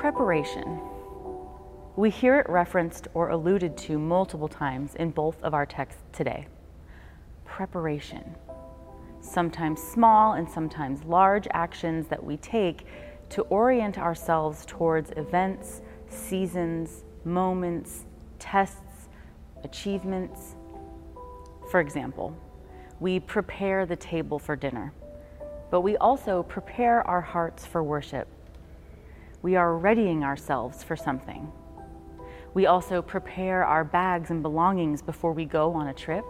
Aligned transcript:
Preparation. 0.00 0.80
We 1.94 2.08
hear 2.08 2.38
it 2.38 2.48
referenced 2.48 3.08
or 3.12 3.28
alluded 3.28 3.76
to 3.76 3.98
multiple 3.98 4.48
times 4.48 4.94
in 4.94 5.10
both 5.10 5.42
of 5.42 5.52
our 5.52 5.66
texts 5.66 6.00
today. 6.10 6.46
Preparation. 7.44 8.34
Sometimes 9.20 9.78
small 9.78 10.32
and 10.32 10.48
sometimes 10.48 11.04
large 11.04 11.46
actions 11.50 12.06
that 12.06 12.24
we 12.24 12.38
take 12.38 12.86
to 13.28 13.42
orient 13.42 13.98
ourselves 13.98 14.64
towards 14.64 15.10
events, 15.18 15.82
seasons, 16.08 17.04
moments, 17.26 18.06
tests, 18.38 19.10
achievements. 19.64 20.56
For 21.70 21.78
example, 21.78 22.34
we 23.00 23.20
prepare 23.20 23.84
the 23.84 23.96
table 23.96 24.38
for 24.38 24.56
dinner, 24.56 24.94
but 25.70 25.82
we 25.82 25.98
also 25.98 26.42
prepare 26.42 27.06
our 27.06 27.20
hearts 27.20 27.66
for 27.66 27.82
worship. 27.82 28.28
We 29.42 29.56
are 29.56 29.76
readying 29.76 30.22
ourselves 30.22 30.84
for 30.84 30.96
something. 30.96 31.50
We 32.52 32.66
also 32.66 33.00
prepare 33.00 33.64
our 33.64 33.84
bags 33.84 34.30
and 34.30 34.42
belongings 34.42 35.00
before 35.00 35.32
we 35.32 35.46
go 35.46 35.72
on 35.72 35.88
a 35.88 35.94
trip, 35.94 36.24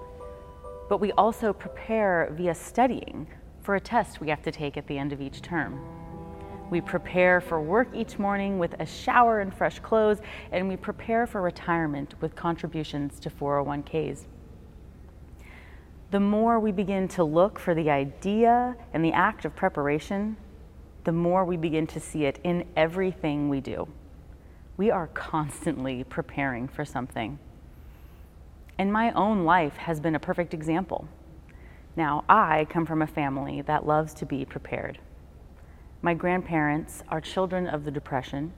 but 0.89 1.01
we 1.01 1.11
also 1.13 1.53
prepare 1.53 2.33
via 2.37 2.55
studying 2.55 3.27
for 3.63 3.75
a 3.75 3.81
test 3.81 4.21
we 4.21 4.29
have 4.29 4.43
to 4.43 4.53
take 4.53 4.77
at 4.77 4.87
the 4.87 4.97
end 4.97 5.13
of 5.13 5.21
each 5.21 5.43
term. 5.43 5.81
We 6.71 6.81
prepare 6.81 7.41
for 7.41 7.61
work 7.61 7.89
each 7.93 8.19
morning 8.19 8.61
with 8.61 8.75
a 8.79 8.87
shower 8.87 9.41
and 9.41 9.53
fresh 9.53 9.81
clothes, 9.81 10.21
and 10.53 10.69
we 10.69 10.77
prepare 10.77 11.27
for 11.27 11.43
retirement 11.43 12.15
with 12.21 12.37
contributions 12.37 13.19
to 13.21 13.31
401ks. 13.31 14.27
The 16.13 16.21
more 16.21 16.61
we 16.61 16.71
begin 16.71 17.09
to 17.09 17.25
look 17.25 17.59
for 17.59 17.75
the 17.75 17.91
idea 17.91 18.77
and 18.93 19.05
the 19.05 19.13
act 19.13 19.45
of 19.45 19.57
preparation, 19.57 20.37
the 21.05 21.13
more 21.13 21.45
we 21.45 21.57
begin 21.57 21.87
to 21.89 22.01
see 22.01 22.25
it 22.25 22.39
in 22.45 22.67
everything 22.77 23.49
we 23.49 23.61
do. 23.61 23.89
We 24.77 24.91
are 24.91 25.09
constantly 25.09 26.05
preparing 26.05 26.69
for 26.69 26.85
something. 26.85 27.39
And 28.79 28.93
my 28.93 29.13
own 29.13 29.45
life 29.45 29.77
has 29.77 30.01
been 30.01 30.15
a 30.15 30.21
perfect 30.21 30.55
example. 30.55 31.07
Now, 31.97 32.25
I 32.29 32.67
come 32.71 32.87
from 32.87 33.03
a 33.03 33.07
family 33.07 33.63
that 33.63 33.87
loves 33.87 34.15
to 34.15 34.27
be 34.27 34.45
prepared. 34.45 34.99
My 36.03 36.15
grandparents 36.15 37.03
are 37.09 37.21
children 37.21 37.67
of 37.67 37.85
the 37.85 37.91
Depression. 37.91 38.53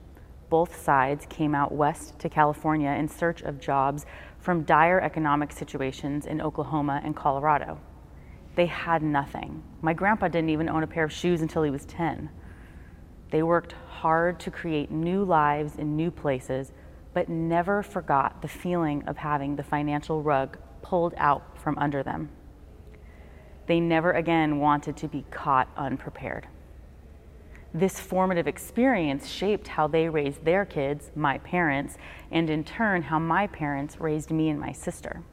Both 0.49 0.81
sides 0.81 1.25
came 1.29 1.53
out 1.53 1.73
west 1.73 2.19
to 2.19 2.29
California 2.29 2.91
in 2.91 3.07
search 3.07 3.41
of 3.41 3.59
jobs 3.59 4.05
from 4.39 4.63
dire 4.63 5.01
economic 5.01 5.51
situations 5.51 6.25
in 6.25 6.39
Oklahoma 6.39 7.01
and 7.03 7.15
Colorado. 7.15 7.79
They 8.55 8.67
had 8.67 9.01
nothing. 9.01 9.63
My 9.81 9.93
grandpa 9.93 10.27
didn't 10.27 10.49
even 10.49 10.69
own 10.69 10.83
a 10.83 10.87
pair 10.87 11.03
of 11.03 11.11
shoes 11.11 11.41
until 11.41 11.63
he 11.63 11.71
was 11.71 11.85
10. 11.85 12.29
They 13.31 13.43
worked 13.43 13.73
hard 13.87 14.39
to 14.41 14.51
create 14.51 14.91
new 14.91 15.23
lives 15.23 15.77
in 15.77 15.95
new 15.95 16.11
places, 16.11 16.71
but 17.13 17.29
never 17.29 17.81
forgot 17.81 18.41
the 18.41 18.47
feeling 18.47 19.03
of 19.07 19.17
having 19.17 19.55
the 19.55 19.63
financial 19.63 20.21
rug 20.21 20.57
pulled 20.81 21.13
out 21.17 21.57
from 21.57 21.77
under 21.77 22.03
them. 22.03 22.29
They 23.65 23.79
never 23.79 24.11
again 24.11 24.59
wanted 24.59 24.97
to 24.97 25.07
be 25.07 25.25
caught 25.31 25.69
unprepared 25.77 26.47
this 27.73 27.99
formative 27.99 28.47
experience 28.47 29.27
shaped 29.27 29.67
how 29.67 29.87
they 29.87 30.07
raised 30.07 30.45
their 30.45 30.63
kids, 30.63 31.11
my 31.15 31.39
parents, 31.39 31.97
and 32.31 32.49
in 32.49 32.63
turn, 32.63 33.01
how 33.01 33.17
my 33.17 33.47
parents 33.47 33.99
raised 33.99 34.29
me 34.29 34.49
and 34.49 34.59
my 34.59 34.71
sister. 34.71 35.23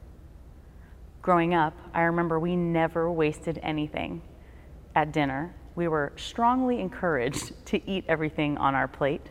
Growing 1.21 1.53
up, 1.53 1.77
I 1.93 2.01
remember 2.01 2.39
we 2.39 2.55
never 2.55 3.11
wasted 3.11 3.59
anything. 3.61 4.23
At 4.95 5.11
dinner, 5.11 5.53
we 5.75 5.87
were 5.87 6.13
strongly 6.15 6.79
encouraged 6.79 7.53
to 7.67 7.89
eat 7.89 8.05
everything 8.07 8.57
on 8.57 8.73
our 8.73 8.87
plate. 8.87 9.27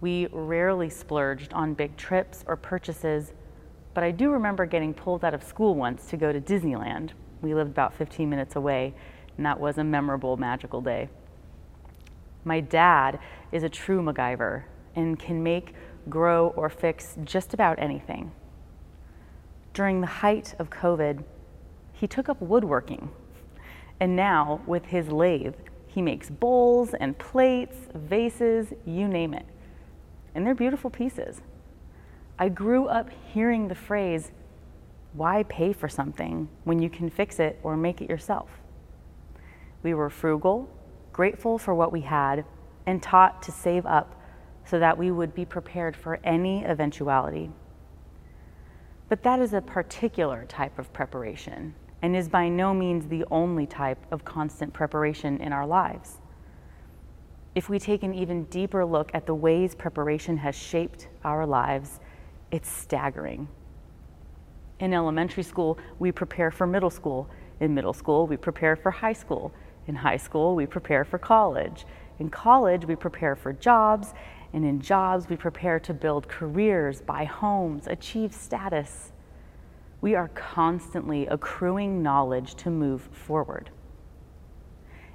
We 0.00 0.28
rarely 0.32 0.88
splurged 0.88 1.52
on 1.52 1.74
big 1.74 1.96
trips 1.98 2.42
or 2.46 2.56
purchases, 2.56 3.34
but 3.92 4.02
I 4.02 4.12
do 4.12 4.30
remember 4.30 4.64
getting 4.64 4.94
pulled 4.94 5.24
out 5.24 5.34
of 5.34 5.42
school 5.42 5.74
once 5.74 6.06
to 6.06 6.16
go 6.16 6.32
to 6.32 6.40
Disneyland. 6.40 7.10
We 7.42 7.54
lived 7.54 7.70
about 7.70 7.92
15 7.94 8.30
minutes 8.30 8.56
away, 8.56 8.94
and 9.36 9.44
that 9.44 9.60
was 9.60 9.76
a 9.76 9.84
memorable, 9.84 10.38
magical 10.38 10.80
day. 10.80 11.10
My 12.44 12.60
dad 12.60 13.18
is 13.52 13.62
a 13.62 13.68
true 13.68 14.00
MacGyver 14.00 14.64
and 14.96 15.18
can 15.18 15.42
make, 15.42 15.74
grow, 16.08 16.48
or 16.56 16.70
fix 16.70 17.16
just 17.24 17.52
about 17.52 17.78
anything. 17.78 18.32
During 19.78 20.00
the 20.00 20.08
height 20.08 20.56
of 20.58 20.70
COVID, 20.70 21.22
he 21.92 22.08
took 22.08 22.28
up 22.28 22.42
woodworking. 22.42 23.12
And 24.00 24.16
now, 24.16 24.60
with 24.66 24.86
his 24.86 25.12
lathe, 25.12 25.54
he 25.86 26.02
makes 26.02 26.28
bowls 26.28 26.94
and 26.94 27.16
plates, 27.16 27.76
vases, 27.94 28.72
you 28.84 29.06
name 29.06 29.32
it. 29.34 29.46
And 30.34 30.44
they're 30.44 30.56
beautiful 30.56 30.90
pieces. 30.90 31.42
I 32.40 32.48
grew 32.48 32.88
up 32.88 33.10
hearing 33.32 33.68
the 33.68 33.76
phrase, 33.76 34.32
why 35.12 35.44
pay 35.44 35.72
for 35.72 35.88
something 35.88 36.48
when 36.64 36.82
you 36.82 36.90
can 36.90 37.08
fix 37.08 37.38
it 37.38 37.60
or 37.62 37.76
make 37.76 38.00
it 38.00 38.10
yourself? 38.10 38.50
We 39.84 39.94
were 39.94 40.10
frugal 40.10 40.68
grateful 41.12 41.56
for 41.56 41.72
what 41.72 41.92
we 41.92 42.00
had, 42.00 42.44
and 42.84 43.00
taught 43.00 43.44
to 43.44 43.52
save 43.52 43.86
up 43.86 44.20
so 44.64 44.80
that 44.80 44.98
we 44.98 45.12
would 45.12 45.36
be 45.36 45.44
prepared 45.44 45.94
for 45.96 46.18
any 46.24 46.64
eventuality. 46.64 47.48
But 49.08 49.22
that 49.22 49.40
is 49.40 49.54
a 49.54 49.60
particular 49.60 50.44
type 50.46 50.78
of 50.78 50.92
preparation 50.92 51.74
and 52.02 52.14
is 52.14 52.28
by 52.28 52.48
no 52.48 52.74
means 52.74 53.06
the 53.06 53.24
only 53.30 53.66
type 53.66 53.98
of 54.10 54.24
constant 54.24 54.72
preparation 54.72 55.40
in 55.40 55.52
our 55.52 55.66
lives. 55.66 56.18
If 57.54 57.68
we 57.68 57.78
take 57.78 58.02
an 58.02 58.14
even 58.14 58.44
deeper 58.44 58.84
look 58.84 59.10
at 59.14 59.26
the 59.26 59.34
ways 59.34 59.74
preparation 59.74 60.36
has 60.36 60.54
shaped 60.54 61.08
our 61.24 61.44
lives, 61.46 61.98
it's 62.52 62.70
staggering. 62.70 63.48
In 64.78 64.94
elementary 64.94 65.42
school, 65.42 65.78
we 65.98 66.12
prepare 66.12 66.50
for 66.50 66.66
middle 66.66 66.90
school. 66.90 67.28
In 67.58 67.74
middle 67.74 67.92
school, 67.92 68.26
we 68.28 68.36
prepare 68.36 68.76
for 68.76 68.92
high 68.92 69.12
school. 69.12 69.52
In 69.88 69.96
high 69.96 70.18
school, 70.18 70.54
we 70.54 70.66
prepare 70.66 71.04
for 71.04 71.18
college. 71.18 71.84
In 72.20 72.30
college, 72.30 72.84
we 72.84 72.94
prepare 72.94 73.34
for 73.34 73.52
jobs. 73.52 74.14
And 74.52 74.64
in 74.64 74.80
jobs, 74.80 75.28
we 75.28 75.36
prepare 75.36 75.78
to 75.80 75.94
build 75.94 76.28
careers, 76.28 77.00
buy 77.00 77.24
homes, 77.24 77.86
achieve 77.86 78.32
status. 78.32 79.12
We 80.00 80.14
are 80.14 80.28
constantly 80.28 81.26
accruing 81.26 82.02
knowledge 82.02 82.54
to 82.56 82.70
move 82.70 83.02
forward. 83.12 83.70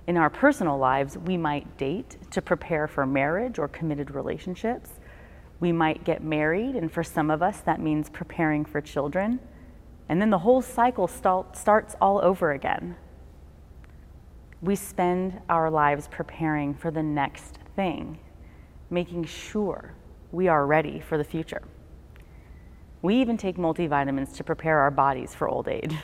In 0.05 0.17
our 0.17 0.29
personal 0.29 0.77
lives, 0.77 1.17
we 1.17 1.37
might 1.37 1.77
date 1.77 2.17
to 2.31 2.41
prepare 2.41 2.87
for 2.87 3.05
marriage 3.05 3.57
or 3.57 3.67
committed 3.67 4.11
relationships. 4.11 4.91
We 5.59 5.71
might 5.71 6.03
get 6.03 6.23
married, 6.23 6.75
and 6.75 6.91
for 6.91 7.03
some 7.03 7.31
of 7.31 7.41
us, 7.41 7.61
that 7.61 7.79
means 7.79 8.09
preparing 8.09 8.65
for 8.65 8.81
children. 8.81 9.39
And 10.09 10.21
then 10.21 10.29
the 10.29 10.39
whole 10.39 10.61
cycle 10.61 11.07
starts 11.07 11.95
all 12.01 12.19
over 12.21 12.51
again 12.51 12.97
we 14.63 14.75
spend 14.77 15.41
our 15.49 15.69
lives 15.69 16.07
preparing 16.09 16.73
for 16.73 16.89
the 16.89 17.03
next 17.03 17.59
thing, 17.75 18.17
making 18.93 19.25
sure 19.25 19.93
we 20.31 20.47
are 20.47 20.65
ready 20.65 20.99
for 20.99 21.17
the 21.17 21.23
future. 21.23 21.63
We 23.01 23.15
even 23.15 23.37
take 23.37 23.57
multivitamins 23.57 24.35
to 24.37 24.43
prepare 24.43 24.79
our 24.79 24.91
bodies 24.91 25.35
for 25.35 25.47
old 25.49 25.67
age. 25.67 25.95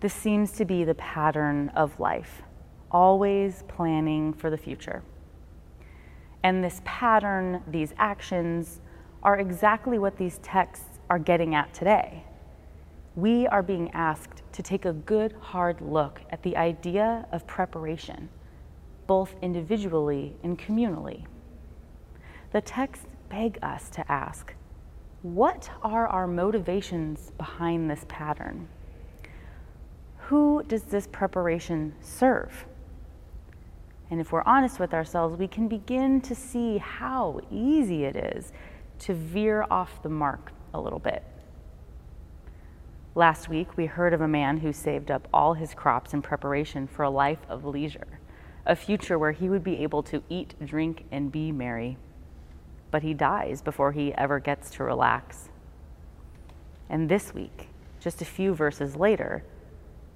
This 0.00 0.14
seems 0.14 0.52
to 0.52 0.64
be 0.64 0.84
the 0.84 0.94
pattern 0.94 1.70
of 1.70 1.98
life, 1.98 2.42
always 2.90 3.64
planning 3.68 4.32
for 4.32 4.48
the 4.48 4.56
future. 4.56 5.02
And 6.42 6.64
this 6.64 6.80
pattern, 6.84 7.62
these 7.66 7.92
actions, 7.98 8.80
are 9.22 9.38
exactly 9.38 9.98
what 9.98 10.16
these 10.16 10.38
texts 10.38 11.00
are 11.10 11.18
getting 11.18 11.54
at 11.54 11.74
today 11.74 12.24
we 13.16 13.46
are 13.48 13.62
being 13.62 13.90
asked 13.92 14.42
to 14.52 14.62
take 14.62 14.84
a 14.84 14.92
good 14.92 15.34
hard 15.40 15.80
look 15.80 16.20
at 16.30 16.42
the 16.42 16.56
idea 16.56 17.26
of 17.32 17.46
preparation, 17.46 18.28
both 19.10 19.34
individually 19.42 20.36
and 20.44 20.56
communally. 20.56 21.24
The 22.52 22.60
texts 22.60 23.06
beg 23.28 23.58
us 23.60 23.90
to 23.90 24.08
ask 24.08 24.54
what 25.22 25.68
are 25.82 26.06
our 26.06 26.28
motivations 26.28 27.32
behind 27.36 27.90
this 27.90 28.04
pattern? 28.06 28.68
Who 30.28 30.62
does 30.62 30.84
this 30.84 31.08
preparation 31.08 31.92
serve? 32.00 32.66
And 34.12 34.20
if 34.20 34.30
we're 34.30 34.44
honest 34.44 34.78
with 34.78 34.94
ourselves, 34.94 35.36
we 35.36 35.48
can 35.48 35.66
begin 35.66 36.20
to 36.20 36.34
see 36.36 36.78
how 36.78 37.40
easy 37.50 38.04
it 38.04 38.14
is 38.14 38.52
to 39.00 39.14
veer 39.14 39.66
off 39.72 40.04
the 40.04 40.08
mark 40.08 40.52
a 40.72 40.80
little 40.80 41.00
bit. 41.00 41.24
Last 43.16 43.48
week, 43.48 43.76
we 43.76 43.86
heard 43.86 44.14
of 44.14 44.20
a 44.20 44.28
man 44.28 44.58
who 44.58 44.72
saved 44.72 45.10
up 45.10 45.26
all 45.34 45.54
his 45.54 45.74
crops 45.74 46.14
in 46.14 46.22
preparation 46.22 46.86
for 46.86 47.02
a 47.02 47.10
life 47.10 47.40
of 47.48 47.64
leisure, 47.64 48.19
a 48.70 48.76
future 48.76 49.18
where 49.18 49.32
he 49.32 49.48
would 49.48 49.64
be 49.64 49.82
able 49.82 50.00
to 50.04 50.22
eat, 50.28 50.54
drink, 50.64 51.04
and 51.10 51.32
be 51.32 51.50
merry. 51.50 51.98
But 52.92 53.02
he 53.02 53.14
dies 53.14 53.60
before 53.60 53.90
he 53.90 54.14
ever 54.14 54.38
gets 54.38 54.70
to 54.70 54.84
relax. 54.84 55.48
And 56.88 57.08
this 57.08 57.34
week, 57.34 57.68
just 57.98 58.22
a 58.22 58.24
few 58.24 58.54
verses 58.54 58.94
later, 58.94 59.42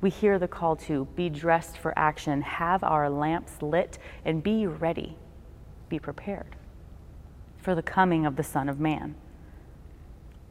we 0.00 0.08
hear 0.08 0.38
the 0.38 0.46
call 0.46 0.76
to 0.76 1.06
be 1.16 1.28
dressed 1.28 1.76
for 1.78 1.98
action, 1.98 2.42
have 2.42 2.84
our 2.84 3.10
lamps 3.10 3.60
lit, 3.60 3.98
and 4.24 4.42
be 4.42 4.66
ready. 4.66 5.16
be 5.88 5.98
prepared 5.98 6.56
for 7.58 7.74
the 7.74 7.82
coming 7.82 8.26
of 8.26 8.36
the 8.36 8.42
Son 8.42 8.68
of 8.68 8.78
Man. 8.78 9.14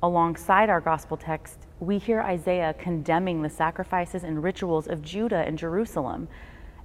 Alongside 0.01 0.69
our 0.69 0.81
gospel 0.81 1.15
text, 1.15 1.59
we 1.79 1.97
hear 1.97 2.21
Isaiah 2.21 2.73
condemning 2.77 3.41
the 3.41 3.49
sacrifices 3.49 4.23
and 4.23 4.43
rituals 4.43 4.87
of 4.87 5.01
Judah 5.01 5.43
and 5.45 5.57
Jerusalem, 5.57 6.27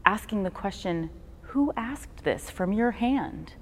asking 0.08 0.42
the 0.42 0.50
question, 0.50 1.10
Who 1.52 1.70
asked 1.76 2.24
this 2.24 2.48
from 2.48 2.72
your 2.72 2.92
hand? 2.92 3.52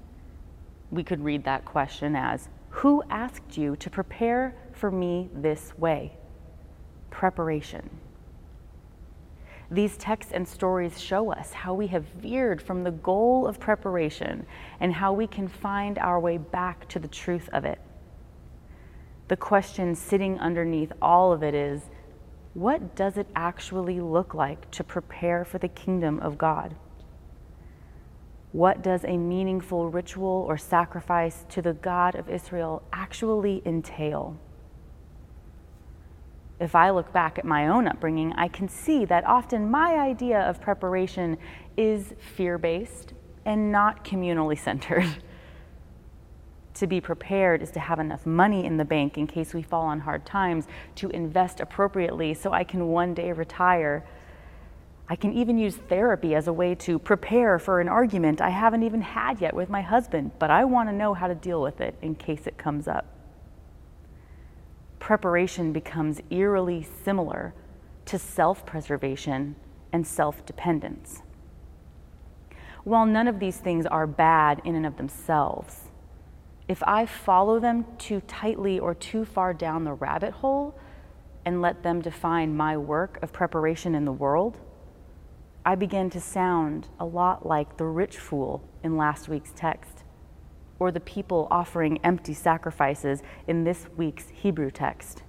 We 0.89 1.03
could 1.03 1.21
read 1.21 1.43
that 1.43 1.65
question 1.65 2.15
as, 2.15 2.47
Who 2.69 3.03
asked 3.09 3.57
you 3.57 3.75
to 3.75 3.89
prepare 3.89 4.55
for 4.71 4.89
me 4.89 5.29
this 5.33 5.77
way? 5.77 6.13
Preparation. 7.09 7.89
These 9.69 9.97
texts 9.97 10.31
and 10.31 10.47
stories 10.47 11.01
show 11.01 11.33
us 11.33 11.51
how 11.51 11.73
we 11.73 11.87
have 11.87 12.05
veered 12.05 12.61
from 12.61 12.85
the 12.85 12.91
goal 12.91 13.45
of 13.45 13.59
preparation 13.59 14.45
and 14.79 14.93
how 14.93 15.11
we 15.11 15.27
can 15.27 15.49
find 15.49 15.99
our 15.99 16.17
way 16.17 16.37
back 16.37 16.87
to 16.87 16.99
the 16.99 17.09
truth 17.09 17.49
of 17.51 17.65
it. 17.65 17.81
The 19.27 19.35
question 19.35 19.95
sitting 19.95 20.39
underneath 20.39 20.93
all 21.01 21.33
of 21.33 21.43
it 21.43 21.53
is 21.53 21.81
what 22.57 22.95
does 22.95 23.17
it 23.17 23.27
actually 23.35 24.01
look 24.01 24.33
like 24.33 24.69
to 24.71 24.83
prepare 24.83 25.45
for 25.45 25.59
the 25.59 25.67
kingdom 25.67 26.19
of 26.19 26.37
God? 26.37 26.75
What 28.51 28.81
does 28.81 29.05
a 29.05 29.17
meaningful 29.17 29.89
ritual 29.89 30.45
or 30.47 30.57
sacrifice 30.57 31.45
to 31.49 31.61
the 31.61 31.73
God 31.73 32.15
of 32.15 32.29
Israel 32.29 32.81
actually 32.91 33.61
entail? 33.65 34.37
if 36.59 36.73
I 36.73 36.89
look 36.89 37.13
back 37.13 37.37
at 37.37 37.45
my 37.45 37.67
own 37.67 37.87
upbringing, 37.87 38.33
I 38.33 38.47
can 38.47 38.67
see 38.67 39.05
that 39.05 39.25
often 39.25 39.69
my 39.69 39.95
idea 39.95 40.39
of 40.41 40.59
preparation 40.59 41.37
is 41.75 42.13
fear 42.35 42.57
based 42.57 43.13
and 43.45 43.71
not 43.71 44.03
communally 44.03 44.57
centered. 44.57 45.05
to 46.79 46.87
be 46.87 47.01
prepared 47.01 47.61
is 47.61 47.71
to 47.71 47.79
have 47.79 47.99
enough 47.99 48.25
money 48.25 48.65
in 48.65 48.77
the 48.77 48.85
bank 48.85 49.17
in 49.17 49.27
case 49.27 49.53
we 49.53 49.61
fall 49.61 49.83
on 49.83 49.99
hard 49.99 50.25
times, 50.25 50.67
to 50.95 51.09
invest 51.09 51.59
appropriately 51.59 52.33
so 52.33 52.53
I 52.53 52.63
can 52.63 52.87
one 52.87 53.13
day 53.13 53.31
retire. 53.31 54.05
I 55.09 55.15
can 55.15 55.33
even 55.33 55.57
use 55.57 55.75
therapy 55.75 56.35
as 56.35 56.47
a 56.47 56.53
way 56.53 56.75
to 56.75 56.99
prepare 56.99 57.59
for 57.59 57.79
an 57.79 57.87
argument 57.87 58.41
I 58.41 58.49
haven't 58.49 58.83
even 58.83 59.01
had 59.01 59.39
yet 59.41 59.53
with 59.53 59.69
my 59.69 59.81
husband, 59.81 60.31
but 60.39 60.51
I 60.51 60.65
want 60.65 60.89
to 60.89 60.93
know 60.93 61.13
how 61.13 61.27
to 61.27 61.35
deal 61.35 61.61
with 61.61 61.81
it 61.81 61.95
in 62.01 62.15
case 62.15 62.47
it 62.47 62.57
comes 62.57 62.87
up 62.87 63.05
preparation 65.07 65.71
becomes 65.71 66.19
eerily 66.29 66.85
similar 67.05 67.53
to 68.05 68.19
self 68.19 68.65
preservation 68.65 69.55
and 69.93 70.05
self 70.05 70.45
dependence. 70.45 71.21
While 72.83 73.05
none 73.05 73.27
of 73.27 73.39
these 73.39 73.55
things 73.55 73.85
are 73.85 74.05
bad 74.05 74.61
in 74.65 74.75
and 74.75 74.85
of 74.85 74.97
themselves, 74.97 75.86
if 76.67 76.83
I 76.83 77.05
follow 77.05 77.59
them 77.59 77.85
too 77.97 78.21
tightly 78.21 78.79
or 78.79 78.93
too 78.93 79.23
far 79.23 79.53
down 79.53 79.83
the 79.83 79.93
rabbit 79.93 80.33
hole 80.33 80.77
and 81.45 81.61
let 81.61 81.83
them 81.83 82.01
define 82.01 82.55
my 82.55 82.75
work 82.75 83.19
of 83.21 83.31
preparation 83.31 83.95
in 83.95 84.03
the 84.03 84.11
world, 84.11 84.57
I 85.65 85.75
begin 85.75 86.09
to 86.11 86.19
sound 86.19 86.87
a 86.99 87.05
lot 87.05 87.45
like 87.45 87.77
the 87.77 87.85
rich 87.85 88.17
fool 88.17 88.67
in 88.83 88.97
last 88.97 89.29
week's 89.29 89.51
text 89.55 90.03
or 90.79 90.91
the 90.91 90.99
people 90.99 91.47
offering 91.49 91.99
empty 92.03 92.33
sacrifices 92.33 93.21
in 93.47 93.63
this 93.63 93.87
week's 93.95 94.29
Hebrew 94.29 94.69
text. 94.69 95.23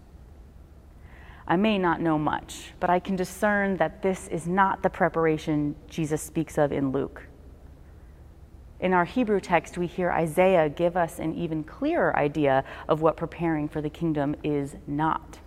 I 1.46 1.56
may 1.56 1.78
not 1.78 2.00
know 2.00 2.18
much, 2.18 2.74
but 2.78 2.90
I 2.90 2.98
can 2.98 3.16
discern 3.16 3.78
that 3.78 4.02
this 4.02 4.28
is 4.28 4.46
not 4.46 4.82
the 4.82 4.90
preparation 4.90 5.74
Jesus 5.88 6.20
speaks 6.20 6.58
of 6.58 6.72
in 6.72 6.92
Luke. 6.92 7.26
In 8.80 8.92
our 8.92 9.04
Hebrew 9.04 9.40
text, 9.40 9.76
we 9.76 9.88
hear 9.88 10.12
Isaiah 10.12 10.68
give 10.68 10.96
us 10.96 11.18
an 11.18 11.34
even 11.34 11.64
clearer 11.64 12.16
idea 12.16 12.64
of 12.88 13.00
what 13.00 13.16
preparing 13.16 13.68
for 13.68 13.80
the 13.80 13.90
kingdom 13.90 14.36
is 14.44 14.76
not. 14.86 15.40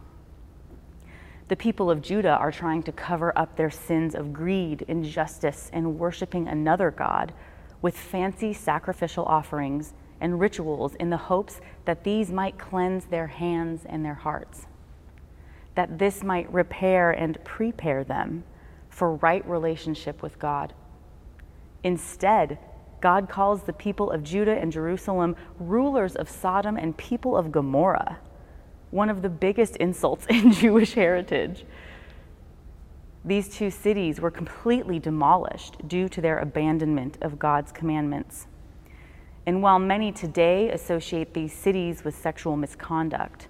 The 1.47 1.55
people 1.55 1.89
of 1.89 2.01
Judah 2.01 2.35
are 2.35 2.51
trying 2.51 2.83
to 2.83 2.91
cover 2.91 3.37
up 3.37 3.55
their 3.55 3.69
sins 3.69 4.15
of 4.15 4.33
greed, 4.33 4.83
injustice, 4.87 5.69
and 5.73 5.97
worshiping 5.97 6.47
another 6.47 6.91
God 6.91 7.33
with 7.81 7.97
fancy 7.97 8.53
sacrificial 8.53 9.25
offerings 9.25 9.93
and 10.19 10.39
rituals 10.39 10.95
in 10.95 11.09
the 11.09 11.17
hopes 11.17 11.61
that 11.85 12.03
these 12.03 12.31
might 12.31 12.57
cleanse 12.57 13.05
their 13.05 13.27
hands 13.27 13.85
and 13.85 14.05
their 14.05 14.13
hearts, 14.13 14.67
that 15.75 15.99
this 15.99 16.23
might 16.23 16.51
repair 16.53 17.11
and 17.11 17.43
prepare 17.43 18.03
them 18.03 18.43
for 18.89 19.15
right 19.15 19.45
relationship 19.47 20.21
with 20.21 20.37
God. 20.37 20.73
Instead, 21.83 22.59
God 23.01 23.27
calls 23.27 23.63
the 23.63 23.73
people 23.73 24.11
of 24.11 24.23
Judah 24.23 24.57
and 24.57 24.71
Jerusalem 24.71 25.35
rulers 25.59 26.15
of 26.15 26.29
Sodom 26.29 26.77
and 26.77 26.95
people 26.95 27.35
of 27.35 27.51
Gomorrah, 27.51 28.19
one 28.91 29.09
of 29.09 29.23
the 29.23 29.29
biggest 29.29 29.75
insults 29.77 30.25
in 30.29 30.51
Jewish 30.51 30.93
heritage. 30.93 31.65
These 33.25 33.49
two 33.49 33.69
cities 33.69 34.21
were 34.21 34.31
completely 34.31 34.99
demolished 34.99 35.87
due 35.87 36.07
to 36.09 36.21
their 36.21 36.39
abandonment 36.39 37.17
of 37.21 37.37
God's 37.37 37.71
commandments. 37.71 38.47
And 39.45 39.61
while 39.61 39.79
many 39.79 40.11
today 40.11 40.69
associate 40.69 41.33
these 41.33 41.53
cities 41.53 42.03
with 42.03 42.15
sexual 42.15 42.55
misconduct, 42.55 43.47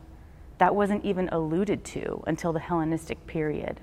that 0.57 0.75
wasn't 0.75 1.03
even 1.03 1.27
alluded 1.30 1.83
to 1.86 2.24
until 2.27 2.53
the 2.53 2.59
Hellenistic 2.59 3.25
period. 3.27 3.81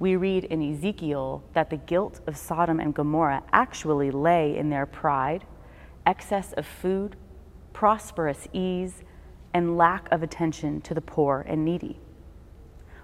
We 0.00 0.16
read 0.16 0.44
in 0.44 0.62
Ezekiel 0.62 1.44
that 1.52 1.70
the 1.70 1.76
guilt 1.76 2.20
of 2.26 2.36
Sodom 2.36 2.80
and 2.80 2.92
Gomorrah 2.92 3.44
actually 3.52 4.10
lay 4.10 4.56
in 4.56 4.70
their 4.70 4.86
pride, 4.86 5.44
excess 6.04 6.52
of 6.54 6.66
food, 6.66 7.14
prosperous 7.72 8.48
ease, 8.52 9.04
and 9.54 9.76
lack 9.76 10.08
of 10.10 10.22
attention 10.22 10.80
to 10.80 10.94
the 10.94 11.00
poor 11.00 11.44
and 11.46 11.64
needy. 11.64 12.00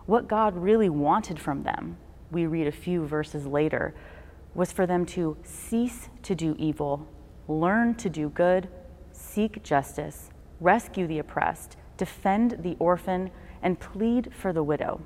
What 0.06 0.26
God 0.26 0.56
really 0.56 0.88
wanted 0.88 1.38
from 1.38 1.62
them 1.62 1.98
we 2.30 2.46
read 2.46 2.66
a 2.66 2.72
few 2.72 3.04
verses 3.06 3.46
later, 3.46 3.94
was 4.54 4.72
for 4.72 4.86
them 4.86 5.04
to 5.06 5.36
cease 5.42 6.08
to 6.22 6.34
do 6.34 6.56
evil, 6.58 7.06
learn 7.48 7.94
to 7.94 8.08
do 8.08 8.28
good, 8.30 8.68
seek 9.12 9.62
justice, 9.62 10.30
rescue 10.60 11.06
the 11.06 11.18
oppressed, 11.18 11.76
defend 11.96 12.58
the 12.60 12.76
orphan, 12.78 13.30
and 13.62 13.78
plead 13.78 14.32
for 14.34 14.52
the 14.52 14.62
widow. 14.62 15.00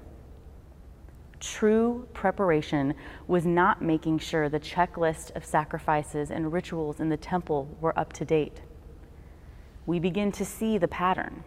True 1.41 2.07
preparation 2.13 2.95
was 3.27 3.47
not 3.47 3.81
making 3.81 4.19
sure 4.19 4.49
the 4.49 4.61
checklist 4.61 5.35
of 5.35 5.45
sacrifices 5.45 6.31
and 6.31 6.53
rituals 6.53 7.01
in 7.01 7.09
the 7.09 7.17
temple 7.17 7.67
were 7.81 7.99
up 7.99 8.13
to 8.15 8.25
date. 8.27 8.61
We 9.87 9.99
begin 9.99 10.31
to 10.33 10.45
see 10.45 10.77
the 10.79 10.89
pattern 10.89 11.43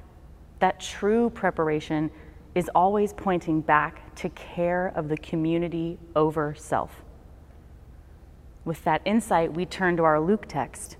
that 0.59 0.79
true 0.79 1.29
preparation 1.29 2.09
is 2.55 2.69
always 2.73 3.11
pointing 3.13 3.61
back 3.61 4.15
to 4.15 4.29
care 4.29 4.93
of 4.95 5.09
the 5.09 5.17
community 5.17 5.99
over 6.15 6.55
self. 6.55 7.03
With 8.63 8.83
that 8.85 9.01
insight, 9.03 9.53
we 9.53 9.65
turn 9.65 9.97
to 9.97 10.03
our 10.03 10.21
Luke 10.21 10.45
text. 10.47 10.95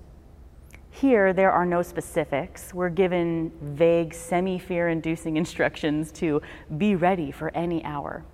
Here, 0.90 1.32
there 1.32 1.50
are 1.50 1.64
no 1.64 1.82
specifics. 1.82 2.74
We're 2.74 2.90
given 2.90 3.50
vague, 3.62 4.12
semi 4.12 4.58
fear 4.58 4.90
inducing 4.90 5.36
instructions 5.44 6.12
to 6.12 6.42
be 6.76 6.94
ready 6.94 7.30
for 7.30 7.50
any 7.56 7.82
hour. 7.84 8.24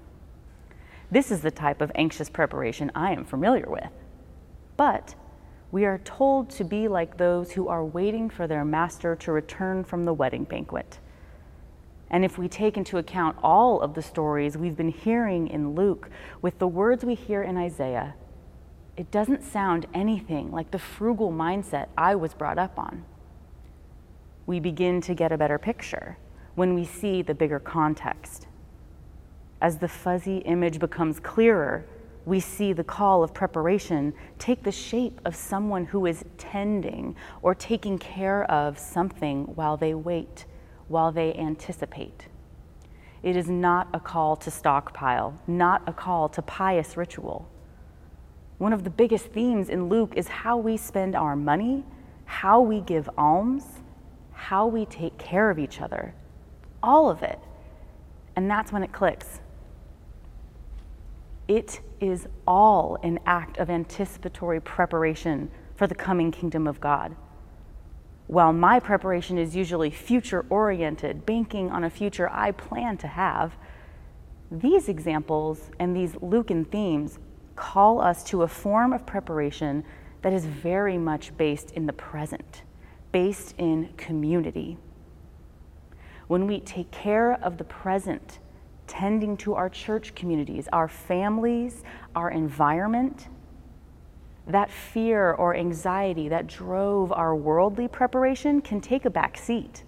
This 1.11 1.31
is 1.31 1.41
the 1.41 1.51
type 1.51 1.81
of 1.81 1.91
anxious 1.95 2.31
preparation 2.31 2.91
I 2.95 3.13
am 3.13 3.25
familiar 3.25 3.69
with. 3.69 3.91
But 4.77 5.15
we 5.73 5.85
are 5.85 5.99
told 5.99 6.51
to 6.51 6.65
be 6.65 6.89
like 6.89 7.17
those 7.17 7.53
who 7.53 7.69
are 7.69 7.85
waiting 7.85 8.31
for 8.31 8.47
their 8.47 8.65
master 8.65 9.17
to 9.17 9.33
return 9.33 9.85
from 9.85 10.05
the 10.05 10.13
wedding 10.13 10.45
banquet 10.45 10.99
and 12.11 12.25
if 12.25 12.37
we 12.37 12.49
take 12.49 12.77
into 12.77 12.99
account 12.99 13.37
all 13.43 13.81
of 13.81 13.95
the 13.95 14.03
stories 14.03 14.59
we've 14.59 14.77
been 14.77 14.91
hearing 14.91 15.47
in 15.47 15.77
Luke 15.77 16.11
with 16.43 16.59
the 16.59 16.67
words 16.67 17.05
we 17.05 17.15
hear 17.15 17.43
in 17.43 17.57
Isaiah, 17.57 18.15
it 18.97 19.13
doesn't 19.13 19.45
sound 19.45 19.87
anything 19.95 20.51
like 20.51 20.73
the 20.73 20.79
frugal 20.79 21.31
mindset 21.31 21.87
I 21.97 22.17
was 22.17 22.35
brought 22.35 22.59
up 22.59 22.77
on. 22.79 23.05
We 24.45 24.59
begin 24.59 25.01
to 25.03 25.15
get 25.15 25.31
a 25.31 25.39
better 25.39 25.59
picture 25.59 26.19
when 26.57 26.75
we 26.75 26.85
see 26.85 27.23
the 27.23 27.35
bigger 27.35 27.61
context. 27.61 28.49
As 29.61 29.79
the 29.79 29.89
fuzzy 29.89 30.39
image 30.39 30.79
becomes 30.79 31.21
clearer, 31.21 31.85
we 32.25 32.41
see 32.41 32.73
the 32.73 32.85
call 32.85 33.23
of 33.23 33.35
preparation 33.35 34.15
take 34.39 34.63
the 34.63 34.73
shape 34.73 35.21
of 35.25 35.35
someone 35.35 35.87
who 35.87 36.07
is 36.07 36.25
tending 36.39 37.17
or 37.43 37.55
taking 37.55 37.99
care 37.99 38.45
of 38.51 38.79
something 38.79 39.45
while 39.55 39.77
they 39.77 39.95
wait 39.95 40.45
while 40.89 41.13
they 41.13 41.35
anticipate. 41.35 42.27
It 43.23 43.37
is 43.37 43.49
not 43.49 43.89
a 43.93 44.01
call 44.01 44.37
to 44.37 44.51
stockpile, 44.51 45.39
not 45.47 45.83
a 45.87 45.93
call 45.93 46.29
to 46.31 46.43
pious 46.43 46.97
ritual. 46.97 47.49
One 48.59 48.73
of 48.73 48.85
the 48.85 48.91
biggest 48.91 49.27
themes 49.27 49.69
in 49.69 49.89
Luke 49.89 50.15
is 50.17 50.29
how 50.29 50.57
we 50.57 50.77
spend 50.77 51.15
our 51.15 51.37
money, 51.37 51.85
how 52.25 52.61
we 52.61 52.81
give 52.81 53.09
alms, 53.17 53.65
how 54.33 54.67
we 54.67 54.87
take 54.87 55.17
care 55.19 55.51
of 55.51 55.59
each 55.59 55.81
other. 55.81 56.15
All 56.83 57.11
of 57.11 57.23
it. 57.23 57.39
And 58.37 58.51
that's 58.51 58.73
when 58.73 58.83
it 58.83 58.93
clicks. 58.93 59.41
It 61.51 61.81
is 61.99 62.29
all 62.47 62.97
an 63.03 63.19
act 63.27 63.59
of 63.59 63.71
anticipatory 63.71 64.61
preparation 64.61 65.51
for 65.75 65.89
the 65.89 65.97
coming 65.97 66.31
kingdom 66.31 66.69
of 66.69 66.81
God. 66.81 67.17
While 68.29 68.53
my 68.53 68.79
preparation 68.79 69.37
is 69.37 69.57
usually 69.57 69.91
future 69.91 70.47
oriented, 70.49 71.27
banking 71.27 71.69
on 71.69 71.83
a 71.83 71.91
future 71.91 72.31
I 72.31 72.53
plan 72.53 72.99
to 72.99 73.09
have, 73.09 73.57
these 74.49 74.89
examples 74.89 75.73
and 75.81 75.97
these 75.97 76.15
Lucan 76.23 76.67
themes 76.67 77.19
call 77.57 78.01
us 78.01 78.23
to 78.27 78.45
a 78.45 78.49
form 78.49 78.93
of 78.93 79.05
preparation 79.05 79.83
that 80.23 80.33
is 80.33 80.47
very 80.47 80.99
much 80.99 81.37
based 81.37 81.73
in 81.73 81.85
the 81.85 81.93
present, 81.93 82.63
based 83.11 83.57
in 83.59 83.89
community. 83.97 84.79
When 86.29 86.47
we 86.47 86.61
take 86.61 86.93
care 86.93 87.33
of 87.43 87.59
the 87.59 87.65
present, 87.65 88.39
tending 88.91 89.37
to 89.37 89.55
our 89.55 89.69
church 89.69 90.17
communities, 90.17 90.69
our 90.73 90.89
families, 90.89 91.85
our 92.17 92.29
environment, 92.31 93.29
that 94.49 94.69
fear 94.69 95.33
or 95.33 95.55
anxiety 95.55 96.29
that 96.29 96.49
drove 96.49 97.13
our 97.13 97.37
worldly 97.37 97.87
preparation 97.87 98.61
can 98.61 98.81
take 98.81 99.05
a 99.05 99.11
back 99.11 99.39
seat. 99.39 99.85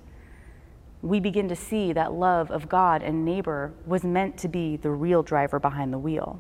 We 1.03 1.19
begin 1.19 1.49
to 1.49 1.57
see 1.57 1.93
that 1.95 2.13
love 2.13 2.53
of 2.53 2.69
God 2.69 3.03
and 3.03 3.25
neighbor 3.25 3.73
was 3.85 4.05
meant 4.05 4.39
to 4.39 4.49
be 4.49 4.77
the 4.77 4.91
real 4.91 5.25
driver 5.25 5.59
behind 5.59 5.93
the 5.93 5.99
wheel. 5.99 6.39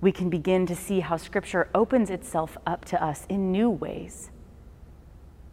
We 0.00 0.10
can 0.10 0.28
begin 0.28 0.66
to 0.66 0.74
see 0.74 0.98
how 0.98 1.18
Scripture 1.18 1.68
opens 1.72 2.10
itself 2.10 2.56
up 2.66 2.84
to 2.86 3.00
us 3.00 3.26
in 3.28 3.52
new 3.52 3.70
ways. 3.70 4.30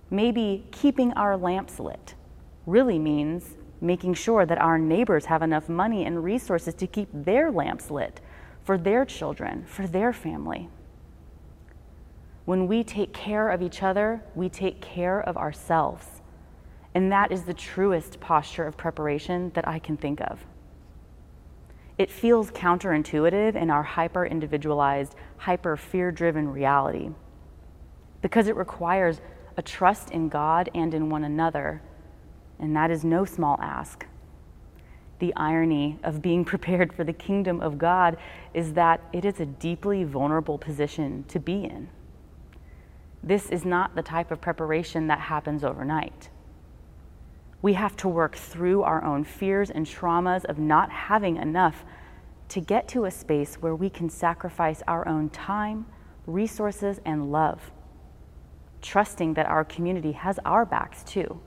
Maybe 0.10 0.66
keeping 0.72 1.14
our 1.14 1.38
lamps 1.38 1.80
lit 1.80 2.16
really 2.66 2.98
means 2.98 3.57
making 3.82 4.14
sure 4.14 4.46
that 4.46 4.62
our 4.62 4.78
neighbors 4.78 5.26
have 5.26 5.42
enough 5.42 5.70
money 5.70 6.06
and 6.06 6.24
resources 6.24 6.74
to 6.76 6.88
keep 6.88 7.10
their 7.14 7.52
lamps 7.52 7.92
lit 7.92 8.22
for 8.64 8.78
their 8.78 9.06
children, 9.06 9.66
for 9.66 9.88
their 9.88 10.12
family. 10.12 10.70
When 12.46 12.68
we 12.68 12.84
take 12.84 13.14
care 13.14 13.50
of 13.50 13.62
each 13.62 13.84
other, 13.84 14.24
we 14.36 14.50
take 14.50 14.82
care 14.82 15.22
of 15.22 15.38
ourselves. 15.38 16.22
And 16.96 17.12
that 17.12 17.32
is 17.32 17.44
the 17.44 17.54
truest 17.54 18.20
posture 18.20 18.66
of 18.66 18.78
preparation 18.78 19.52
that 19.54 19.68
I 19.68 19.80
can 19.80 19.98
think 19.98 20.22
of. 20.22 20.46
It 21.98 22.12
feels 22.12 22.52
counterintuitive 22.52 23.56
in 23.56 23.70
our 23.70 23.84
hyper 23.84 24.26
individualized, 24.26 25.16
hyper 25.38 25.76
fear 25.76 26.12
driven 26.12 26.48
reality 26.48 27.10
because 28.22 28.48
it 28.48 28.56
requires 28.56 29.22
a 29.58 29.62
trust 29.62 30.12
in 30.12 30.30
God 30.30 30.70
and 30.76 30.94
in 30.94 31.10
one 31.10 31.24
another, 31.24 31.82
and 32.60 32.76
that 32.76 32.92
is 32.92 33.04
no 33.04 33.26
small 33.26 33.58
ask. 33.62 34.06
The 35.20 35.34
irony 35.36 35.98
of 36.04 36.22
being 36.22 36.46
prepared 36.54 36.94
for 36.94 37.04
the 37.04 37.14
kingdom 37.14 37.62
of 37.62 37.78
God 37.78 38.18
is 38.54 38.74
that 38.74 39.02
it 39.14 39.26
is 39.26 39.40
a 39.40 39.46
deeply 39.46 40.04
vulnerable 40.04 40.58
position 40.58 41.26
to 41.28 41.40
be 41.40 41.64
in. 41.64 41.90
This 43.24 43.50
is 43.50 43.66
not 43.66 43.96
the 43.96 44.04
type 44.04 44.32
of 44.32 44.40
preparation 44.40 45.08
that 45.08 45.20
happens 45.20 45.64
overnight. 45.64 46.30
We 47.62 47.74
have 47.74 47.96
to 47.98 48.08
work 48.08 48.36
through 48.36 48.84
our 48.84 49.04
own 49.04 49.24
fears 49.24 49.72
and 49.72 49.86
traumas 49.86 50.46
of 50.46 50.60
not 50.60 50.92
having 50.92 51.38
enough 51.38 51.84
to 52.50 52.62
get 52.62 52.88
to 52.90 53.06
a 53.06 53.12
space 53.12 53.56
where 53.56 53.76
we 53.76 53.90
can 53.90 54.10
sacrifice 54.10 54.82
our 54.88 55.08
own 55.08 55.30
time, 55.30 55.86
resources, 56.26 57.02
and 57.04 57.32
love, 57.32 57.72
trusting 58.82 59.34
that 59.34 59.48
our 59.48 59.66
community 59.66 60.14
has 60.14 60.40
our 60.46 60.66
backs 60.66 61.04
too. 61.04 61.42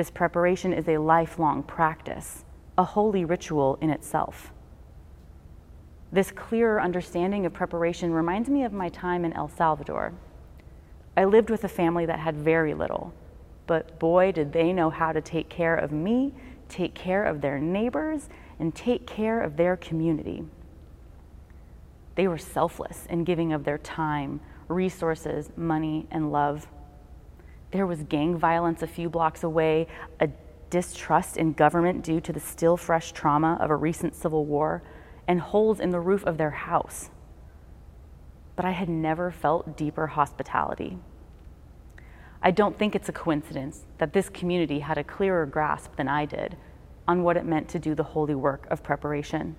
This 0.00 0.08
preparation 0.08 0.72
is 0.72 0.88
a 0.88 0.96
lifelong 0.96 1.62
practice, 1.62 2.46
a 2.78 2.84
holy 2.84 3.26
ritual 3.26 3.76
in 3.82 3.90
itself. 3.90 4.50
This 6.10 6.30
clearer 6.30 6.80
understanding 6.80 7.44
of 7.44 7.52
preparation 7.52 8.10
reminds 8.10 8.48
me 8.48 8.64
of 8.64 8.72
my 8.72 8.88
time 8.88 9.26
in 9.26 9.34
El 9.34 9.48
Salvador 9.48 10.14
I 11.18 11.26
lived 11.26 11.50
with 11.50 11.64
a 11.64 11.68
family 11.68 12.06
that 12.06 12.18
had 12.18 12.34
very 12.34 12.72
little, 12.72 13.12
but 13.66 13.98
boy, 13.98 14.32
did 14.32 14.54
they 14.54 14.72
know 14.72 14.88
how 14.88 15.12
to 15.12 15.20
take 15.20 15.50
care 15.50 15.76
of 15.76 15.92
me, 15.92 16.32
take 16.70 16.94
care 16.94 17.24
of 17.24 17.42
their 17.42 17.58
neighbors, 17.58 18.30
and 18.58 18.74
take 18.74 19.06
care 19.06 19.42
of 19.42 19.58
their 19.58 19.76
community. 19.76 20.42
They 22.14 22.26
were 22.26 22.38
selfless 22.38 23.04
in 23.10 23.24
giving 23.24 23.52
of 23.52 23.64
their 23.64 23.76
time, 23.76 24.40
resources, 24.66 25.50
money, 25.58 26.06
and 26.10 26.32
love. 26.32 26.68
There 27.70 27.86
was 27.86 28.02
gang 28.04 28.36
violence 28.36 28.82
a 28.82 28.86
few 28.86 29.08
blocks 29.08 29.42
away, 29.42 29.86
a 30.18 30.28
distrust 30.70 31.36
in 31.36 31.52
government 31.52 32.02
due 32.04 32.20
to 32.20 32.32
the 32.32 32.40
still 32.40 32.76
fresh 32.76 33.12
trauma 33.12 33.58
of 33.60 33.70
a 33.70 33.76
recent 33.76 34.14
civil 34.14 34.44
war, 34.44 34.82
and 35.26 35.40
holes 35.40 35.80
in 35.80 35.90
the 35.90 36.00
roof 36.00 36.24
of 36.24 36.38
their 36.38 36.50
house 36.50 37.10
but 38.60 38.66
I 38.66 38.72
had 38.72 38.90
never 38.90 39.30
felt 39.30 39.74
deeper 39.74 40.06
hospitality. 40.06 40.98
I 42.42 42.50
don't 42.50 42.78
think 42.78 42.94
it's 42.94 43.08
a 43.08 43.12
coincidence 43.12 43.86
that 43.96 44.12
this 44.12 44.28
community 44.28 44.80
had 44.80 44.98
a 44.98 45.02
clearer 45.02 45.46
grasp 45.46 45.96
than 45.96 46.08
I 46.08 46.26
did 46.26 46.58
on 47.08 47.22
what 47.22 47.38
it 47.38 47.46
meant 47.46 47.70
to 47.70 47.78
do 47.78 47.94
the 47.94 48.02
holy 48.02 48.34
work 48.34 48.66
of 48.70 48.82
preparation. 48.82 49.56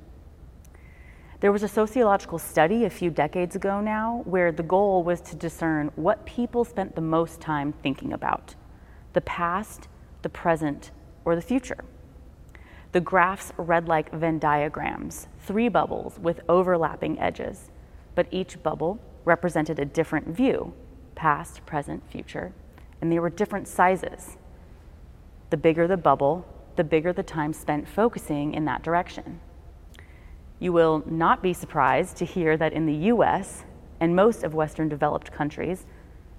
There 1.41 1.51
was 1.51 1.63
a 1.63 1.67
sociological 1.67 2.37
study 2.37 2.85
a 2.85 2.89
few 2.89 3.09
decades 3.09 3.55
ago 3.55 3.81
now 3.81 4.21
where 4.25 4.51
the 4.51 4.63
goal 4.63 5.03
was 5.03 5.21
to 5.21 5.35
discern 5.35 5.91
what 5.95 6.25
people 6.25 6.63
spent 6.63 6.95
the 6.95 7.01
most 7.01 7.41
time 7.41 7.73
thinking 7.73 8.13
about 8.13 8.55
the 9.13 9.21
past, 9.21 9.87
the 10.21 10.29
present, 10.29 10.91
or 11.25 11.35
the 11.35 11.41
future. 11.41 11.83
The 12.91 13.01
graphs 13.01 13.51
read 13.57 13.87
like 13.87 14.11
Venn 14.13 14.39
diagrams, 14.39 15.27
three 15.39 15.67
bubbles 15.67 16.19
with 16.19 16.41
overlapping 16.47 17.19
edges 17.19 17.71
but 18.15 18.27
each 18.31 18.61
bubble 18.61 18.99
represented 19.25 19.79
a 19.79 19.85
different 19.85 20.27
view 20.27 20.73
past, 21.15 21.65
present, 21.65 22.03
future, 22.09 22.53
and 23.01 23.11
they 23.11 23.19
were 23.19 23.29
different 23.29 23.67
sizes. 23.67 24.37
The 25.49 25.57
bigger 25.57 25.87
the 25.87 25.97
bubble, 25.97 26.45
the 26.75 26.83
bigger 26.83 27.13
the 27.13 27.23
time 27.23 27.53
spent 27.53 27.87
focusing 27.87 28.53
in 28.53 28.65
that 28.65 28.83
direction. 28.83 29.39
You 30.61 30.71
will 30.71 31.03
not 31.07 31.41
be 31.41 31.53
surprised 31.53 32.17
to 32.17 32.25
hear 32.25 32.55
that 32.55 32.71
in 32.71 32.85
the 32.85 33.09
US 33.11 33.63
and 33.99 34.15
most 34.15 34.43
of 34.43 34.53
Western 34.53 34.89
developed 34.89 35.31
countries, 35.31 35.87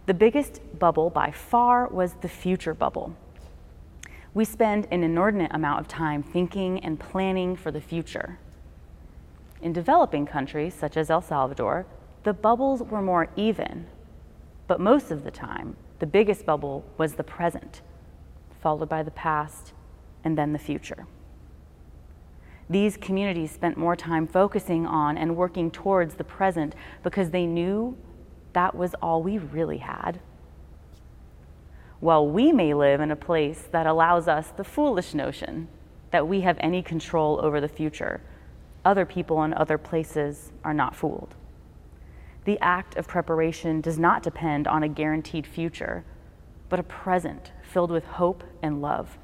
the 0.06 0.14
biggest 0.14 0.60
bubble 0.78 1.10
by 1.10 1.32
far 1.32 1.88
was 1.88 2.14
the 2.14 2.28
future 2.28 2.72
bubble. 2.72 3.16
We 4.32 4.44
spend 4.44 4.86
an 4.92 5.02
inordinate 5.02 5.52
amount 5.52 5.80
of 5.80 5.88
time 5.88 6.22
thinking 6.22 6.78
and 6.84 7.00
planning 7.00 7.56
for 7.56 7.72
the 7.72 7.80
future. 7.80 8.38
In 9.60 9.72
developing 9.72 10.24
countries, 10.24 10.72
such 10.72 10.96
as 10.96 11.10
El 11.10 11.20
Salvador, 11.20 11.84
the 12.22 12.32
bubbles 12.32 12.80
were 12.80 13.02
more 13.02 13.28
even, 13.34 13.86
but 14.68 14.78
most 14.78 15.10
of 15.10 15.24
the 15.24 15.32
time, 15.32 15.74
the 15.98 16.06
biggest 16.06 16.46
bubble 16.46 16.84
was 16.96 17.14
the 17.14 17.24
present, 17.24 17.82
followed 18.60 18.88
by 18.88 19.02
the 19.02 19.10
past, 19.10 19.72
and 20.22 20.38
then 20.38 20.52
the 20.52 20.60
future. 20.60 21.08
These 22.72 22.96
communities 22.96 23.50
spent 23.50 23.76
more 23.76 23.94
time 23.94 24.26
focusing 24.26 24.86
on 24.86 25.18
and 25.18 25.36
working 25.36 25.70
towards 25.70 26.14
the 26.14 26.24
present 26.24 26.74
because 27.02 27.28
they 27.28 27.44
knew 27.44 27.98
that 28.54 28.74
was 28.74 28.94
all 29.02 29.22
we 29.22 29.36
really 29.36 29.76
had. 29.76 30.20
While 32.00 32.26
we 32.26 32.50
may 32.50 32.72
live 32.72 33.02
in 33.02 33.10
a 33.10 33.16
place 33.16 33.68
that 33.72 33.86
allows 33.86 34.26
us 34.26 34.48
the 34.56 34.64
foolish 34.64 35.12
notion 35.12 35.68
that 36.12 36.26
we 36.26 36.40
have 36.40 36.56
any 36.60 36.82
control 36.82 37.38
over 37.44 37.60
the 37.60 37.68
future, 37.68 38.22
other 38.86 39.04
people 39.04 39.44
in 39.44 39.52
other 39.52 39.76
places 39.76 40.50
are 40.64 40.72
not 40.72 40.96
fooled. 40.96 41.34
The 42.46 42.58
act 42.60 42.96
of 42.96 43.06
preparation 43.06 43.82
does 43.82 43.98
not 43.98 44.22
depend 44.22 44.66
on 44.66 44.82
a 44.82 44.88
guaranteed 44.88 45.46
future, 45.46 46.06
but 46.70 46.80
a 46.80 46.84
present 46.84 47.52
filled 47.62 47.90
with 47.90 48.06
hope 48.06 48.42
and 48.62 48.80
love. 48.80 49.18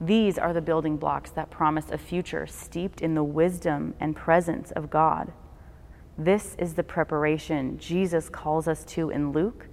These 0.00 0.38
are 0.38 0.52
the 0.52 0.60
building 0.60 0.96
blocks 0.96 1.30
that 1.30 1.50
promise 1.50 1.90
a 1.90 1.98
future 1.98 2.46
steeped 2.46 3.00
in 3.00 3.14
the 3.14 3.24
wisdom 3.24 3.94
and 4.00 4.14
presence 4.14 4.70
of 4.72 4.90
God. 4.90 5.32
This 6.18 6.54
is 6.58 6.74
the 6.74 6.82
preparation 6.82 7.78
Jesus 7.78 8.28
calls 8.28 8.68
us 8.68 8.84
to 8.86 9.10
in 9.10 9.32
Luke, 9.32 9.68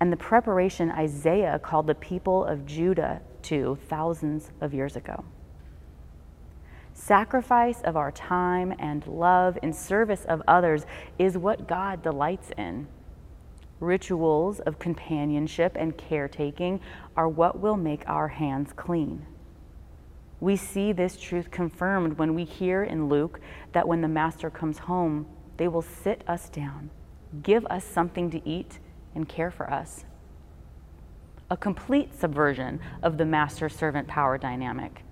and 0.00 0.12
the 0.12 0.16
preparation 0.16 0.90
Isaiah 0.90 1.58
called 1.58 1.86
the 1.86 1.94
people 1.94 2.44
of 2.44 2.66
Judah 2.66 3.20
to 3.42 3.78
thousands 3.88 4.50
of 4.60 4.72
years 4.72 4.96
ago 4.96 5.24
sacrifice 6.98 7.80
of 7.82 7.96
our 7.96 8.10
time 8.10 8.74
and 8.78 9.06
love 9.06 9.56
in 9.62 9.72
service 9.72 10.24
of 10.24 10.42
others 10.48 10.84
is 11.18 11.38
what 11.38 11.68
God 11.68 12.02
delights 12.02 12.50
in. 12.58 12.86
Rituals 13.80 14.58
of 14.60 14.78
companionship 14.78 15.76
and 15.76 15.96
caretaking 15.96 16.80
are 17.16 17.28
what 17.28 17.60
will 17.60 17.76
make 17.76 18.02
our 18.08 18.28
hands 18.28 18.72
clean. 18.74 19.24
We 20.40 20.56
see 20.56 20.92
this 20.92 21.16
truth 21.16 21.50
confirmed 21.50 22.18
when 22.18 22.34
we 22.34 22.44
hear 22.44 22.84
in 22.84 23.08
Luke 23.08 23.40
that 23.72 23.88
when 23.88 24.00
the 24.00 24.08
Master 24.08 24.50
comes 24.50 24.78
home, 24.78 25.26
they 25.56 25.68
will 25.68 25.82
sit 25.82 26.22
us 26.28 26.48
down, 26.48 26.90
give 27.42 27.66
us 27.66 27.84
something 27.84 28.30
to 28.30 28.48
eat, 28.48 28.78
and 29.14 29.28
care 29.28 29.50
for 29.50 29.70
us. 29.70 30.04
A 31.50 31.56
complete 31.56 32.14
subversion 32.14 32.78
of 33.02 33.18
the 33.18 33.24
master 33.24 33.68
servant 33.68 34.06
power 34.06 34.38
dynamic 34.38 35.02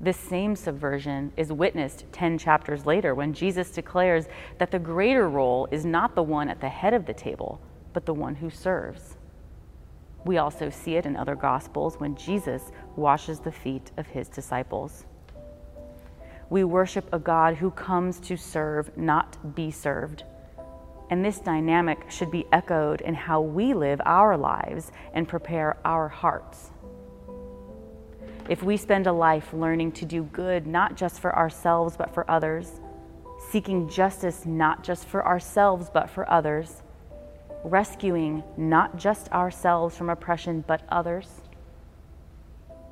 This 0.00 0.16
same 0.16 0.54
subversion 0.54 1.32
is 1.36 1.52
witnessed 1.52 2.04
10 2.12 2.38
chapters 2.38 2.86
later 2.86 3.14
when 3.14 3.32
Jesus 3.32 3.70
declares 3.70 4.26
that 4.58 4.70
the 4.70 4.78
greater 4.78 5.28
role 5.28 5.68
is 5.70 5.84
not 5.84 6.14
the 6.14 6.22
one 6.22 6.48
at 6.48 6.60
the 6.60 6.68
head 6.68 6.94
of 6.94 7.06
the 7.06 7.14
table, 7.14 7.60
but 7.92 8.06
the 8.06 8.14
one 8.14 8.36
who 8.36 8.50
serves. 8.50 9.15
We 10.26 10.36
also 10.36 10.68
see 10.68 10.96
it 10.96 11.06
in 11.06 11.16
other 11.16 11.34
Gospels 11.34 11.98
when 11.98 12.14
Jesus 12.16 12.70
washes 12.96 13.40
the 13.40 13.52
feet 13.52 13.90
of 13.96 14.06
his 14.06 14.28
disciples. 14.28 15.06
We 16.50 16.64
worship 16.64 17.08
a 17.12 17.18
God 17.18 17.54
who 17.56 17.70
comes 17.70 18.20
to 18.20 18.36
serve, 18.36 18.94
not 18.96 19.54
be 19.54 19.70
served. 19.70 20.24
And 21.08 21.24
this 21.24 21.38
dynamic 21.38 22.10
should 22.10 22.30
be 22.30 22.44
echoed 22.52 23.00
in 23.00 23.14
how 23.14 23.40
we 23.40 23.72
live 23.72 24.00
our 24.04 24.36
lives 24.36 24.92
and 25.14 25.26
prepare 25.26 25.78
our 25.84 26.08
hearts 26.08 26.70
if 28.48 28.62
we 28.62 28.76
spend 28.76 29.06
a 29.06 29.12
life 29.12 29.52
learning 29.52 29.92
to 29.92 30.04
do 30.04 30.22
good, 30.24 30.66
not 30.66 30.96
just 30.96 31.20
for 31.20 31.34
ourselves, 31.34 31.96
but 31.96 32.14
for 32.14 32.30
others, 32.30 32.80
seeking 33.50 33.88
justice, 33.88 34.46
not 34.46 34.84
just 34.84 35.04
for 35.06 35.26
ourselves, 35.26 35.90
but 35.92 36.08
for 36.08 36.30
others, 36.30 36.82
rescuing 37.66 38.42
not 38.56 38.96
just 38.96 39.30
ourselves 39.32 39.96
from 39.96 40.08
oppression, 40.08 40.64
but 40.66 40.82
others, 40.88 41.28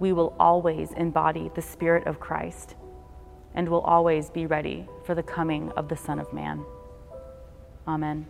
we 0.00 0.12
will 0.12 0.34
always 0.38 0.92
embody 0.92 1.50
the 1.54 1.62
Spirit 1.62 2.06
of 2.06 2.18
Christ 2.18 2.74
and 3.54 3.68
will 3.68 3.82
always 3.82 4.30
be 4.30 4.46
ready 4.46 4.88
for 5.06 5.14
the 5.14 5.22
coming 5.22 5.70
of 5.72 5.88
the 5.88 5.96
Son 5.96 6.18
of 6.18 6.32
Man. 6.32 6.64
Amen. 7.86 8.26